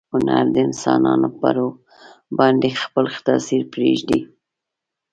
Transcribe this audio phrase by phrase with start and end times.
[0.13, 1.75] هنر د انسانانو په روح
[2.39, 4.21] باندې خپل تاثیر پریږدي.